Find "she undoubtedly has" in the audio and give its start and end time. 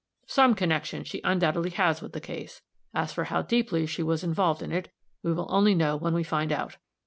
1.03-2.01